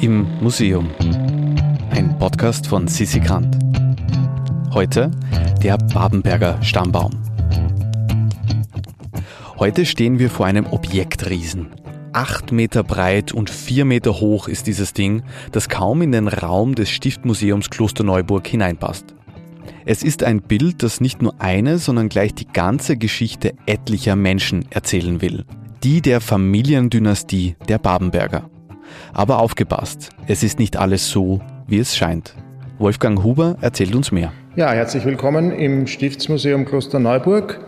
[0.00, 0.88] Im Museum.
[1.90, 3.58] Ein Podcast von Sissi Grant.
[4.72, 5.10] Heute
[5.62, 7.10] der Babenberger Stammbaum.
[9.58, 11.68] Heute stehen wir vor einem Objektriesen.
[12.14, 16.74] Acht Meter breit und vier Meter hoch ist dieses Ding, das kaum in den Raum
[16.74, 19.14] des Stiftmuseums Klosterneuburg hineinpasst.
[19.84, 24.64] Es ist ein Bild, das nicht nur eine, sondern gleich die ganze Geschichte etlicher Menschen
[24.70, 25.44] erzählen will.
[25.84, 28.48] Die der Familiendynastie der Babenberger.
[29.12, 32.34] Aber aufgepasst, es ist nicht alles so, wie es scheint.
[32.78, 34.32] Wolfgang Huber erzählt uns mehr.
[34.56, 37.60] Ja, herzlich willkommen im Stiftsmuseum Klosterneuburg.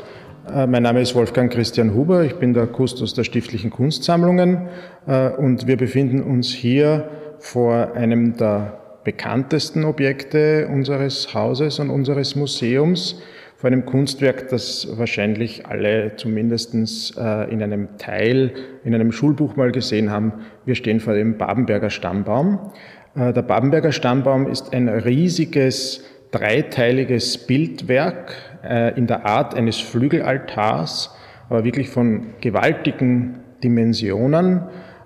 [0.52, 4.68] Äh, mein Name ist Wolfgang Christian Huber, ich bin der Kustos der stiftlichen Kunstsammlungen
[5.06, 7.08] äh, und wir befinden uns hier
[7.38, 13.20] vor einem der bekanntesten Objekte unseres Hauses und unseres Museums,
[13.62, 16.74] vor einem Kunstwerk, das wahrscheinlich alle zumindest
[17.16, 20.32] äh, in einem Teil, in einem Schulbuch mal gesehen haben.
[20.64, 22.72] Wir stehen vor dem Babenberger Stammbaum.
[23.14, 31.14] Äh, der Babenberger Stammbaum ist ein riesiges, dreiteiliges Bildwerk äh, in der Art eines Flügelaltars,
[31.48, 34.62] aber wirklich von gewaltigen Dimensionen,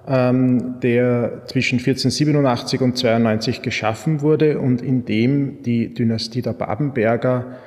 [0.09, 7.59] ähm, der zwischen 1487 und 92 geschaffen wurde und in dem die Dynastie der Babenberger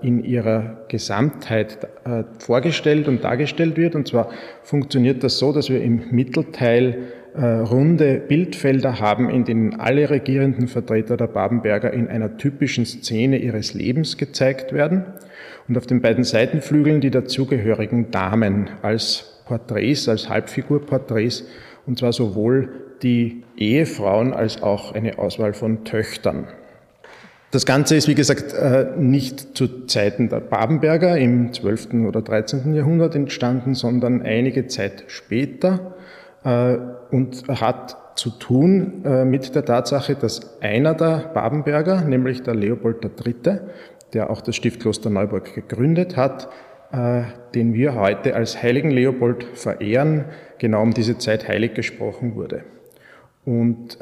[0.00, 3.94] in ihrer Gesamtheit äh, vorgestellt und dargestellt wird.
[3.94, 4.30] Und zwar
[4.62, 10.68] funktioniert das so, dass wir im Mittelteil äh, runde Bildfelder haben, in denen alle regierenden
[10.68, 15.04] Vertreter der Babenberger in einer typischen Szene ihres Lebens gezeigt werden.
[15.68, 21.44] Und auf den beiden Seitenflügeln die dazugehörigen Damen als Porträts, als Halbfigurporträts,
[21.86, 22.68] und zwar sowohl
[23.02, 26.46] die Ehefrauen als auch eine Auswahl von Töchtern.
[27.52, 32.06] Das Ganze ist, wie gesagt, äh, nicht zu Zeiten der Babenberger im 12.
[32.08, 32.72] oder 13.
[32.72, 35.94] Jahrhundert entstanden, sondern einige Zeit später
[36.44, 36.78] äh,
[37.10, 43.04] und hat zu tun äh, mit der Tatsache, dass einer der Babenberger, nämlich der Leopold
[43.04, 43.58] III.,
[44.14, 46.48] der auch das Stiftkloster Neuburg gegründet hat,
[47.54, 50.26] den wir heute als heiligen Leopold verehren,
[50.58, 52.64] genau um diese Zeit heilig gesprochen wurde.
[53.46, 53.96] Und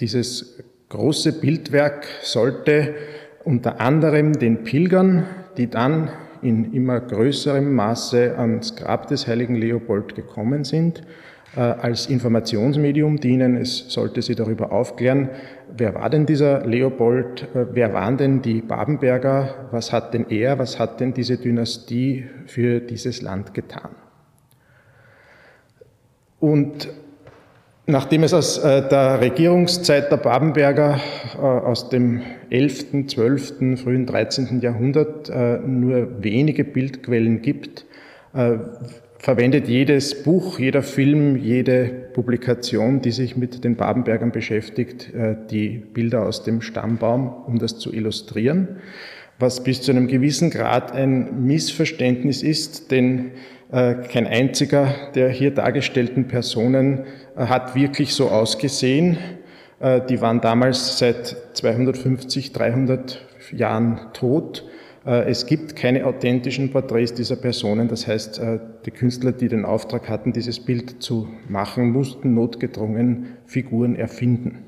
[0.00, 2.94] dieses große Bildwerk sollte
[3.44, 5.26] unter anderem den Pilgern,
[5.56, 6.10] die dann
[6.42, 11.02] in immer größerem Maße ans Grab des heiligen Leopold gekommen sind,
[11.56, 13.56] äh, als Informationsmedium dienen.
[13.56, 15.30] Es sollte sie darüber aufklären,
[15.76, 20.58] wer war denn dieser Leopold, äh, wer waren denn die Babenberger, was hat denn er,
[20.58, 23.90] was hat denn diese Dynastie für dieses Land getan.
[26.38, 26.88] Und
[27.90, 31.00] Nachdem es aus äh, der Regierungszeit der Babenberger
[31.36, 34.60] äh, aus dem 11., 12., frühen 13.
[34.60, 37.86] Jahrhundert äh, nur wenige Bildquellen gibt,
[39.18, 45.10] verwendet jedes Buch, jeder Film, jede Publikation, die sich mit den Babenbergern beschäftigt,
[45.50, 48.76] die Bilder aus dem Stammbaum, um das zu illustrieren,
[49.38, 53.30] was bis zu einem gewissen Grad ein Missverständnis ist, denn
[53.70, 57.04] kein einziger der hier dargestellten Personen
[57.36, 59.18] hat wirklich so ausgesehen.
[59.80, 64.64] Äh, die waren damals seit 250, 300 Jahren tot.
[65.06, 67.88] Äh, es gibt keine authentischen Porträts dieser Personen.
[67.88, 73.36] Das heißt, äh, die Künstler, die den Auftrag hatten, dieses Bild zu machen, mussten notgedrungen
[73.46, 74.64] Figuren erfinden.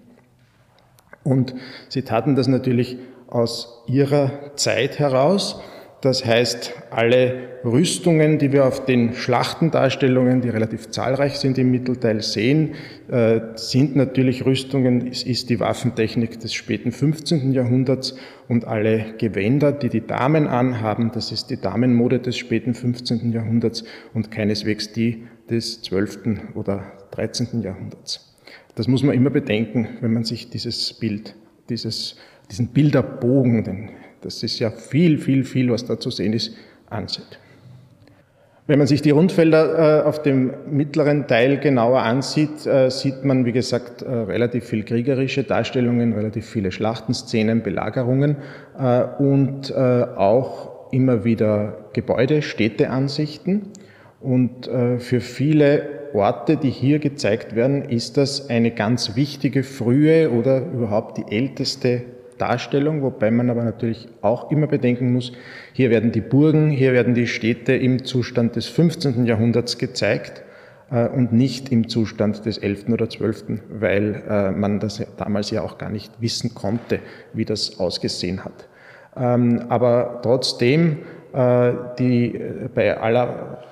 [1.22, 1.55] Und
[1.89, 5.60] sie taten das natürlich aus ihrer Zeit heraus.
[6.00, 12.22] Das heißt, alle Rüstungen, die wir auf den Schlachtendarstellungen, die relativ zahlreich sind im Mittelteil,
[12.22, 12.75] sehen,
[13.09, 17.53] äh, sind natürlich Rüstungen, es ist die Waffentechnik des späten 15.
[17.53, 18.16] Jahrhunderts
[18.49, 23.33] und alle Gewänder, die die Damen anhaben, das ist die Damenmode des späten 15.
[23.33, 23.84] Jahrhunderts
[24.15, 26.55] und keineswegs die des 12.
[26.55, 27.60] oder 13.
[27.60, 28.34] Jahrhunderts.
[28.75, 31.34] Das muss man immer bedenken, wenn man sich dieses Bild,
[31.69, 32.16] dieses,
[32.50, 33.91] diesen Bilderbogen, den
[34.22, 36.54] das ist ja viel, viel, viel, was da zu sehen ist,
[36.88, 37.38] ansieht.
[38.70, 43.45] Wenn man sich die Rundfelder äh, auf dem mittleren Teil genauer ansieht, äh, sieht man,
[43.45, 48.36] wie gesagt, äh, relativ viel kriegerische Darstellungen, relativ viele Schlachtenszenen, Belagerungen
[49.18, 53.62] und auch immer wieder Gebäude, Städteansichten.
[54.21, 60.62] Und für viele Orte, die hier gezeigt werden, ist das eine ganz wichtige frühe oder
[60.72, 62.03] überhaupt die älteste
[62.41, 65.33] Darstellung, wobei man aber natürlich auch immer bedenken muss,
[65.72, 69.27] hier werden die Burgen, hier werden die Städte im Zustand des 15.
[69.27, 70.42] Jahrhunderts gezeigt
[70.91, 72.89] äh, und nicht im Zustand des 11.
[72.89, 77.01] oder 12., weil äh, man das damals ja auch gar nicht wissen konnte,
[77.33, 78.69] wie das ausgesehen hat.
[79.16, 80.98] Ähm, aber trotzdem,
[81.33, 82.41] äh, die,
[82.75, 83.65] bei aller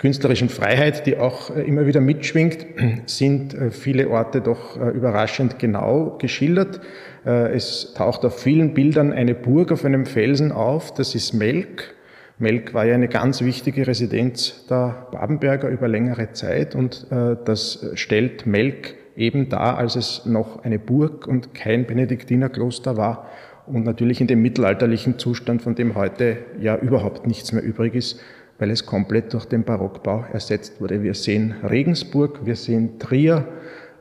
[0.00, 2.66] künstlerischen Freiheit, die auch äh, immer wieder mitschwingt,
[3.06, 6.80] sind äh, viele Orte doch äh, überraschend genau geschildert.
[7.22, 11.94] Es taucht auf vielen Bildern eine Burg auf einem Felsen auf, das ist Melk.
[12.38, 18.46] Melk war ja eine ganz wichtige Residenz der Babenberger über längere Zeit und das stellt
[18.46, 23.28] Melk eben dar, als es noch eine Burg und kein Benediktinerkloster war
[23.66, 28.18] und natürlich in dem mittelalterlichen Zustand, von dem heute ja überhaupt nichts mehr übrig ist,
[28.60, 31.02] weil es komplett durch den Barockbau ersetzt wurde.
[31.02, 33.48] Wir sehen Regensburg, wir sehen Trier,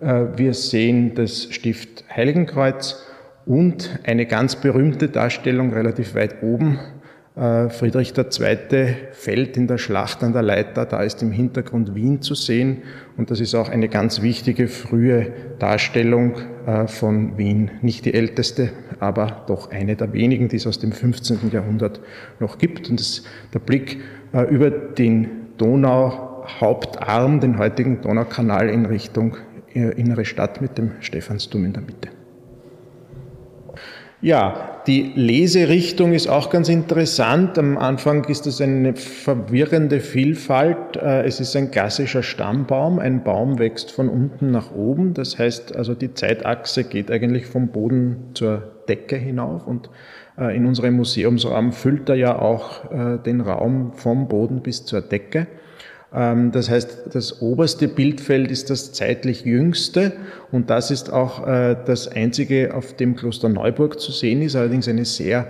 [0.01, 3.03] äh, wir sehen das Stift Heiligenkreuz
[3.45, 6.77] und eine ganz berühmte Darstellung relativ weit oben.
[7.37, 8.95] Äh, Friedrich II.
[9.13, 12.79] fällt in der Schlacht an der Leiter, da ist im Hintergrund Wien zu sehen
[13.15, 16.33] und das ist auch eine ganz wichtige frühe Darstellung
[16.65, 17.71] äh, von Wien.
[17.81, 21.49] Nicht die älteste, aber doch eine der wenigen, die es aus dem 15.
[21.51, 22.01] Jahrhundert
[22.41, 22.89] noch gibt.
[22.89, 23.23] Und das,
[23.53, 23.99] der Blick
[24.33, 29.37] über den Donauhauptarm, den heutigen Donaukanal in Richtung
[29.73, 32.09] äh, innere Stadt mit dem Stephansdom in der Mitte.
[34.21, 37.57] Ja, die Leserichtung ist auch ganz interessant.
[37.57, 40.97] Am Anfang ist es eine verwirrende Vielfalt.
[40.97, 42.99] Äh, es ist ein klassischer Stammbaum.
[42.99, 45.13] Ein Baum wächst von unten nach oben.
[45.13, 49.89] Das heißt also, die Zeitachse geht eigentlich vom Boden zur Decke hinauf und
[50.37, 54.99] äh, in unserem Museumsraum füllt er ja auch äh, den Raum vom Boden bis zur
[54.99, 55.47] Decke.
[56.13, 60.13] Ähm, das heißt, das oberste Bildfeld ist das zeitlich jüngste
[60.51, 64.87] und das ist auch äh, das einzige, auf dem Kloster Neuburg zu sehen ist, allerdings
[64.87, 65.47] eine sehr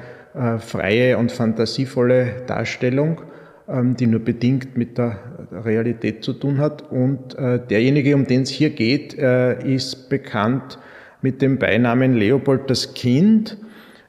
[0.60, 3.22] freie und fantasievolle Darstellung,
[3.68, 5.18] ähm, die nur bedingt mit der
[5.52, 6.92] Realität zu tun hat.
[6.92, 10.78] Und derjenige, um den es hier geht, ist bekannt
[11.24, 13.58] mit dem Beinamen Leopold das Kind.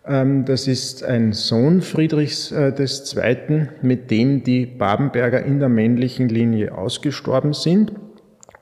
[0.06, 6.29] Ähm, das ist ein Sohn Friedrichs äh, II., mit dem die Babenberger in der männlichen
[6.29, 7.93] Linie ausgestorben sind.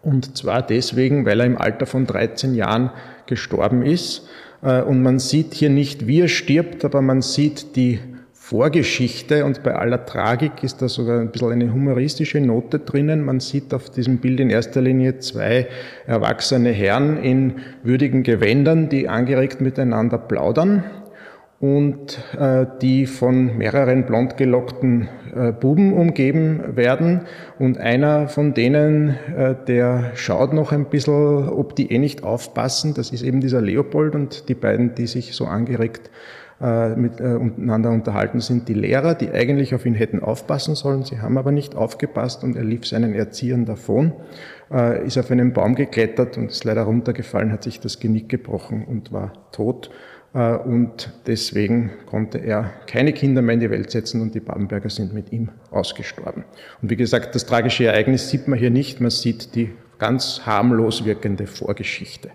[0.02, 2.90] Und zwar deswegen, weil er im Alter von 13 Jahren
[3.26, 4.26] gestorben ist.
[4.62, 8.00] Äh, und man sieht hier nicht, wie er stirbt, aber man sieht die
[8.32, 13.22] Vorgeschichte und bei aller Tragik ist da sogar ein bisschen eine humoristische Note drinnen.
[13.22, 15.68] Man sieht auf diesem Bild in erster Linie zwei
[16.06, 20.82] erwachsene Herren in würdigen Gewändern, die angeregt miteinander plaudern
[21.60, 27.22] und äh, die von mehreren blond gelockten äh, Buben umgeben werden.
[27.58, 32.94] Und einer von denen, äh, der schaut noch ein bisschen, ob die eh nicht aufpassen.
[32.94, 36.10] Das ist eben dieser Leopold und die beiden, die sich so angeregt
[36.60, 41.04] äh, miteinander unterhalten, sind die Lehrer, die eigentlich auf ihn hätten aufpassen sollen.
[41.04, 44.12] Sie haben aber nicht aufgepasst und er lief seinen Erziehern davon,
[44.70, 48.84] äh, ist auf einen Baum geklettert und ist leider runtergefallen, hat sich das Genick gebrochen
[48.84, 49.90] und war tot.
[50.34, 54.90] Äh, und deswegen konnte er keine Kinder mehr in die Welt setzen und die Babenberger
[54.90, 56.44] sind mit ihm ausgestorben.
[56.82, 61.04] Und wie gesagt, das tragische Ereignis sieht man hier nicht, man sieht die ganz harmlos
[61.04, 62.30] wirkende Vorgeschichte.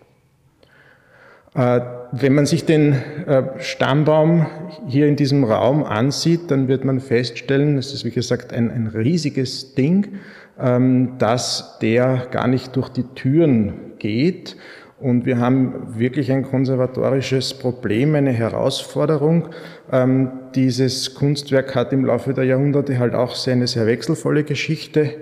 [1.55, 1.81] Äh,
[2.11, 4.47] wenn man sich den äh, Stammbaum
[4.87, 8.87] hier in diesem Raum ansieht, dann wird man feststellen, es ist wie gesagt ein, ein
[8.87, 10.19] riesiges Ding,
[10.59, 14.57] ähm, dass der gar nicht durch die Türen geht,
[15.03, 19.49] und wir haben wirklich ein konservatorisches Problem, eine Herausforderung.
[19.91, 25.15] Ähm, dieses Kunstwerk hat im Laufe der Jahrhunderte halt auch sehr eine sehr wechselvolle Geschichte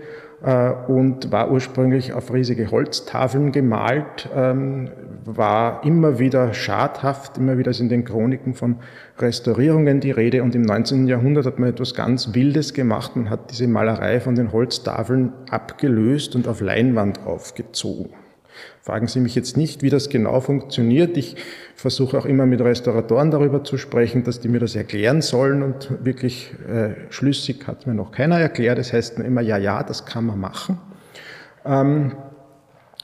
[0.43, 4.91] äh, und war ursprünglich auf riesige Holztafeln gemalt, ähm,
[5.25, 8.75] war immer wieder schadhaft, immer wieder ist in den Chroniken von
[9.17, 11.07] Restaurierungen die Rede und im 19.
[11.07, 13.15] Jahrhundert hat man etwas ganz Wildes gemacht.
[13.15, 18.20] Man hat diese Malerei von den Holztafeln abgelöst und auf Leinwand aufgezogen.
[18.81, 21.17] Fragen Sie mich jetzt nicht, wie das genau funktioniert.
[21.17, 21.35] Ich
[21.75, 26.03] versuche auch immer mit Restauratoren darüber zu sprechen, dass die mir das erklären sollen und
[26.03, 28.77] wirklich äh, schlüssig hat mir noch keiner erklärt.
[28.77, 30.79] Das heißt immer, ja, ja, das kann man machen.
[31.65, 32.13] Ähm,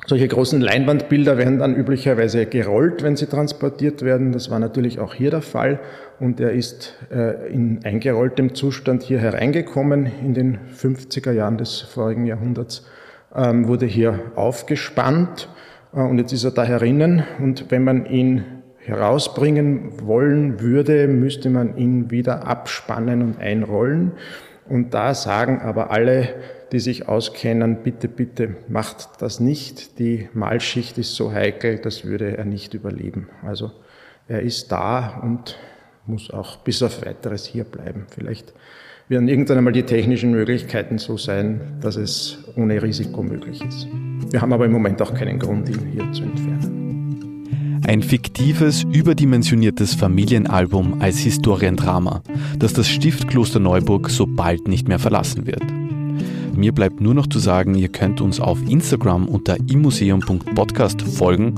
[0.05, 4.31] solche großen Leinwandbilder werden dann üblicherweise gerollt, wenn sie transportiert werden.
[4.31, 5.79] Das war natürlich auch hier der Fall.
[6.19, 12.25] Und er ist äh, in eingerolltem Zustand hier hereingekommen in den 50er Jahren des vorigen
[12.25, 12.85] Jahrhunderts
[13.31, 15.49] wurde hier aufgespannt
[15.93, 18.45] äh, und jetzt ist er da herinnen und wenn man ihn
[18.79, 24.13] herausbringen wollen würde, müsste man ihn wieder abspannen und einrollen.
[24.69, 26.35] Und da sagen aber alle,
[26.71, 29.99] die sich auskennen, bitte, bitte macht das nicht.
[29.99, 33.29] Die Malschicht ist so heikel, das würde er nicht überleben.
[33.45, 33.71] Also
[34.27, 35.57] er ist da und
[36.07, 38.05] muss auch bis auf weiteres hier bleiben.
[38.09, 38.53] Vielleicht
[39.09, 43.87] werden irgendwann einmal die technischen Möglichkeiten so sein, dass es ohne Risiko möglich ist.
[44.31, 47.81] Wir haben aber im Moment auch keinen Grund, ihn hier zu entfernen.
[47.87, 52.21] Ein fiktives, überdimensioniertes Familienalbum als Historiendrama,
[52.59, 55.63] das das Stift Kloster Neuburg so bald nicht mehr verlassen wird.
[56.57, 61.53] Mir bleibt nur noch zu sagen, ihr könnt uns auf Instagram unter immuseum.podcast folgen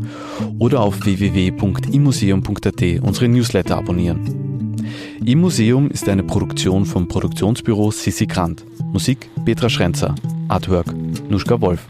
[0.60, 4.76] oder auf www.immuseum.at unsere Newsletter abonnieren.
[5.24, 8.66] Im Museum ist eine Produktion vom Produktionsbüro Sissi Grant.
[8.92, 10.16] Musik Petra Schrenzer.
[10.50, 10.94] Artwork
[11.30, 11.88] Nuschka Wolf.